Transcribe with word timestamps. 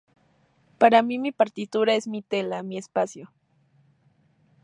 Para 0.79 1.03
mi, 1.03 1.19
mi 1.19 1.31
partitura 1.31 1.93
es 1.93 2.07
mi 2.07 2.23
tela, 2.23 2.63
mi 2.63 2.79
espacio. 2.79 3.31